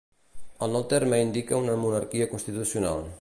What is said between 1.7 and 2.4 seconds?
monarquia